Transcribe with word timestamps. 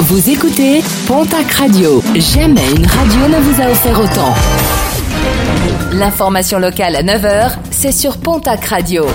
Vous 0.00 0.28
écoutez 0.28 0.82
Pontac 1.06 1.52
Radio. 1.52 2.02
Jamais 2.16 2.68
une 2.76 2.84
radio 2.84 3.28
ne 3.28 3.40
vous 3.40 3.62
a 3.62 3.70
offert 3.70 3.98
autant. 4.00 4.34
L'information 5.92 6.58
locale 6.58 6.96
à 6.96 7.02
9h, 7.02 7.52
c'est 7.70 7.92
sur 7.92 8.18
Pontac 8.18 8.64
Radio. 8.64 9.06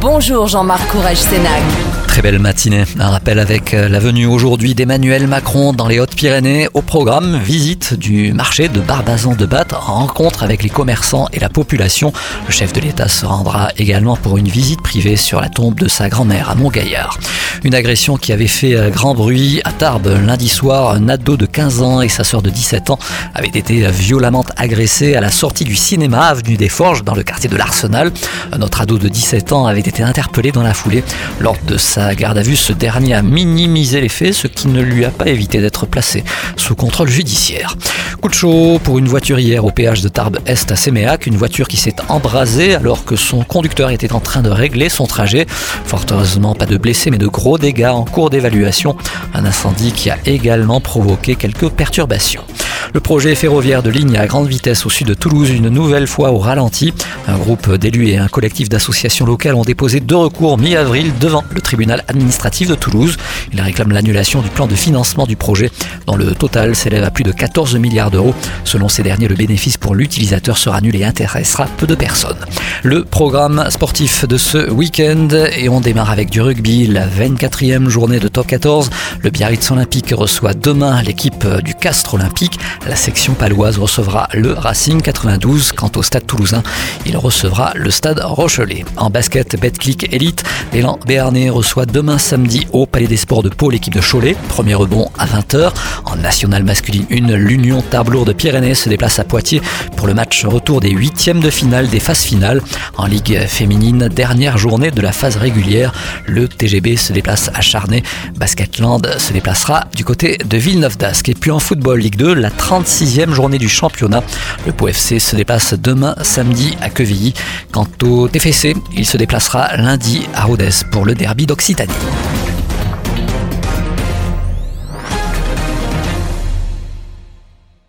Bonjour 0.00 0.46
Jean-Marc 0.46 0.86
Courage 0.88 1.16
Sénac. 1.16 1.62
Très 2.06 2.22
belle 2.22 2.38
matinée. 2.38 2.84
Un 3.00 3.10
rappel 3.10 3.40
avec 3.40 3.74
euh, 3.74 3.88
la 3.88 3.98
venue 3.98 4.26
aujourd'hui 4.26 4.76
d'Emmanuel 4.76 5.26
Macron 5.26 5.72
dans 5.72 5.88
les 5.88 5.98
Hautes-Pyrénées 5.98 6.68
au 6.72 6.80
programme 6.80 7.38
visite 7.38 7.94
du 7.94 8.32
marché 8.32 8.68
de 8.68 8.78
Barbazan 8.78 9.34
de 9.34 9.46
Batte, 9.46 9.72
rencontre 9.72 10.44
avec 10.44 10.62
les 10.62 10.68
commerçants 10.68 11.26
et 11.32 11.40
la 11.40 11.48
population. 11.48 12.12
Le 12.46 12.52
chef 12.52 12.72
de 12.72 12.80
l'État 12.80 13.08
se 13.08 13.26
rendra 13.26 13.70
également 13.78 14.16
pour 14.16 14.38
une 14.38 14.46
visite 14.46 14.80
privée 14.80 15.16
sur 15.16 15.40
la 15.40 15.48
tombe 15.48 15.74
de 15.74 15.88
sa 15.88 16.08
grand-mère 16.08 16.50
à 16.50 16.54
Montgaillard. 16.54 17.18
Une 17.62 17.74
agression 17.74 18.16
qui 18.16 18.32
avait 18.32 18.46
fait 18.46 18.74
euh, 18.74 18.90
grand 18.90 19.14
bruit 19.14 19.60
à 19.64 19.72
Tarbes 19.72 20.18
lundi 20.26 20.48
soir. 20.48 20.90
Un 20.90 21.08
ado 21.08 21.36
de 21.36 21.46
15 21.46 21.82
ans 21.82 22.00
et 22.00 22.08
sa 22.08 22.24
sœur 22.24 22.42
de 22.42 22.50
17 22.50 22.90
ans 22.90 22.98
avaient 23.34 23.48
été 23.48 23.88
violemment 23.90 24.44
agressés 24.56 25.14
à 25.14 25.20
la 25.20 25.30
sortie 25.30 25.64
du 25.64 25.76
cinéma 25.76 26.26
avenue 26.26 26.56
des 26.56 26.68
Forges 26.68 27.04
dans 27.04 27.14
le 27.14 27.22
quartier 27.22 27.48
de 27.48 27.56
l'Arsenal. 27.56 28.10
Notre 28.58 28.80
ado 28.80 28.98
de 28.98 29.08
17 29.08 29.52
ans 29.52 29.66
avait 29.66 29.80
été 29.80 30.02
interpellé 30.02 30.52
dans 30.52 30.62
la 30.62 30.74
foulée 30.74 31.04
lors 31.40 31.56
de 31.66 31.76
sa 31.76 32.14
garde 32.14 32.38
à 32.38 32.42
vue, 32.42 32.56
ce 32.56 32.72
dernier 32.72 33.14
a 33.14 33.22
minimisé 33.22 34.00
les 34.00 34.08
faits, 34.08 34.32
ce 34.32 34.46
qui 34.46 34.68
ne 34.68 34.80
lui 34.80 35.04
a 35.04 35.10
pas 35.10 35.28
évité 35.28 35.60
d'être 35.60 35.86
placé 35.86 36.24
sous 36.56 36.74
contrôle 36.74 37.08
judiciaire. 37.08 37.76
Coup 38.20 38.28
de 38.28 38.34
chaud 38.34 38.80
pour 38.82 38.98
une 38.98 39.06
voiture 39.06 39.38
hier 39.38 39.64
au 39.64 39.70
péage 39.70 40.00
de 40.00 40.08
Tarbes 40.08 40.38
Est 40.46 40.72
à 40.72 40.76
Séméac, 40.76 41.26
une 41.26 41.36
voiture 41.36 41.68
qui 41.68 41.76
s'est 41.76 41.96
embrasée 42.08 42.74
alors 42.74 43.04
que 43.04 43.16
son 43.16 43.44
conducteur 43.44 43.90
était 43.90 44.12
en 44.12 44.20
train 44.20 44.40
de 44.40 44.48
régler 44.48 44.88
son 44.88 45.06
trajet. 45.06 45.46
Fort 45.84 46.06
heureusement, 46.10 46.54
pas 46.54 46.64
de 46.64 46.78
blessés 46.78 47.10
mais 47.10 47.18
de 47.18 47.26
gros 47.26 47.43
dégâts 47.58 47.92
en 47.92 48.04
cours 48.04 48.30
d'évaluation. 48.30 48.96
Un 49.34 49.44
incendie 49.44 49.92
qui 49.92 50.10
a 50.10 50.16
également 50.24 50.80
provoqué 50.80 51.34
quelques 51.36 51.68
perturbations. 51.68 52.44
Le 52.92 53.00
projet 53.00 53.34
ferroviaire 53.34 53.82
de 53.82 53.90
ligne 53.90 54.16
à 54.16 54.26
grande 54.26 54.48
vitesse 54.48 54.86
au 54.86 54.90
sud 54.90 55.06
de 55.06 55.14
Toulouse, 55.14 55.50
une 55.50 55.68
nouvelle 55.68 56.06
fois 56.06 56.30
au 56.32 56.38
ralenti. 56.38 56.92
Un 57.26 57.38
groupe 57.38 57.74
d'élus 57.74 58.08
et 58.08 58.18
un 58.18 58.28
collectif 58.28 58.68
d'associations 58.68 59.26
locales 59.26 59.54
ont 59.54 59.62
déposé 59.62 60.00
deux 60.00 60.16
recours 60.16 60.58
mi-avril 60.58 61.12
devant 61.20 61.44
le 61.54 61.60
tribunal 61.60 62.04
administratif 62.08 62.68
de 62.68 62.74
Toulouse. 62.74 63.16
Ils 63.52 63.60
réclament 63.60 63.92
l'annulation 63.92 64.42
du 64.42 64.48
plan 64.48 64.66
de 64.66 64.74
financement 64.74 65.26
du 65.26 65.36
projet, 65.36 65.70
dont 66.06 66.16
le 66.16 66.34
total 66.34 66.74
s'élève 66.74 67.04
à 67.04 67.10
plus 67.10 67.24
de 67.24 67.32
14 67.32 67.76
milliards 67.76 68.10
d'euros. 68.10 68.34
Selon 68.64 68.88
ces 68.88 69.02
derniers, 69.02 69.28
le 69.28 69.34
bénéfice 69.34 69.76
pour 69.76 69.94
l'utilisateur 69.94 70.58
sera 70.58 70.80
nul 70.80 70.96
et 70.96 71.04
intéressera 71.04 71.66
peu 71.76 71.86
de 71.86 71.94
personnes. 71.94 72.38
Le 72.82 73.04
programme 73.04 73.64
sportif 73.70 74.26
de 74.26 74.36
ce 74.36 74.70
week-end 74.70 75.28
et 75.56 75.68
on 75.68 75.80
démarre 75.80 76.10
avec 76.10 76.30
du 76.30 76.40
rugby, 76.40 76.86
la 76.86 77.06
24e 77.06 77.88
journée 77.88 78.20
de 78.20 78.28
top 78.28 78.46
14. 78.46 78.90
Le 79.20 79.30
Biarritz 79.30 79.70
Olympique 79.70 80.12
reçoit 80.12 80.54
demain 80.54 81.02
l'équipe 81.02 81.46
du 81.64 81.74
Castre 81.74 82.14
Olympique. 82.14 82.58
La 82.86 82.96
section 82.96 83.34
paloise 83.34 83.78
recevra 83.78 84.28
le 84.32 84.52
Racing 84.52 85.02
92. 85.02 85.72
Quant 85.72 85.90
au 85.96 86.02
stade 86.02 86.26
toulousain, 86.26 86.62
il 87.04 87.16
recevra 87.16 87.72
le 87.74 87.90
stade 87.90 88.20
Rochelet. 88.22 88.84
En 88.96 89.10
basket, 89.10 89.60
Betclic 89.60 90.12
Elite, 90.12 90.44
l'élan 90.72 90.98
béarnais 91.06 91.50
reçoit 91.50 91.86
demain 91.86 92.18
samedi 92.18 92.66
au 92.72 92.86
Palais 92.86 93.06
des 93.06 93.16
Sports 93.16 93.42
de 93.42 93.48
Pau 93.48 93.70
l'équipe 93.70 93.94
de 93.94 94.00
Cholet. 94.00 94.36
Premier 94.48 94.74
rebond 94.74 95.10
à 95.18 95.26
20h. 95.26 95.72
En 96.04 96.16
nationale 96.16 96.62
masculine 96.62 97.06
1, 97.10 97.36
l'Union 97.36 97.82
Tarbes 97.82 98.04
de 98.24 98.32
Pyrénées 98.32 98.74
se 98.74 98.88
déplace 98.88 99.18
à 99.18 99.24
Poitiers 99.24 99.62
pour 99.96 100.06
le 100.06 100.14
match 100.14 100.44
retour 100.44 100.80
des 100.80 100.90
huitièmes 100.90 101.40
de 101.40 101.50
finale 101.50 101.88
des 101.88 102.00
phases 102.00 102.20
finales. 102.20 102.62
En 102.96 103.06
Ligue 103.06 103.46
féminine, 103.46 104.08
dernière 104.08 104.58
journée 104.58 104.90
de 104.90 105.00
la 105.00 105.12
phase 105.12 105.36
régulière, 105.36 105.92
le 106.26 106.48
TGB 106.48 106.96
se 106.96 107.12
déplace 107.12 107.50
à 107.54 107.60
Charnay. 107.60 108.02
Basketland 108.36 109.18
se 109.18 109.32
déplacera 109.32 109.86
du 109.96 110.04
côté 110.04 110.38
de 110.38 110.56
Villeneuve 110.56 110.98
d'Ascq. 110.98 111.30
Et 111.30 111.34
puis 111.34 111.50
en 111.50 111.58
football, 111.58 112.00
Ligue 112.00 112.16
2, 112.16 112.34
la 112.34 112.50
36e 112.64 113.30
journée 113.32 113.58
du 113.58 113.68
championnat. 113.68 114.22
Le 114.64 114.72
Pau 114.72 114.88
FC 114.88 115.18
se 115.18 115.36
déplace 115.36 115.74
demain 115.74 116.14
samedi 116.22 116.78
à 116.80 116.88
Quevilly. 116.88 117.34
Quant 117.72 117.86
au 118.02 118.26
TFC, 118.26 118.74
il 118.96 119.04
se 119.04 119.18
déplacera 119.18 119.76
lundi 119.76 120.26
à 120.34 120.44
Rodez 120.44 120.70
pour 120.90 121.04
le 121.04 121.14
derby 121.14 121.44
d'Occitanie. 121.44 121.92